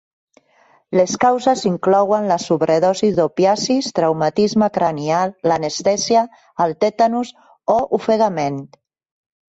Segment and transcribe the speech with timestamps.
[0.99, 6.25] Les causes inclouen la sobredosi d'opiacis, traumatisme cranial, l'anestèsia,
[6.67, 7.35] el tètanus,
[7.75, 8.61] o ofegament.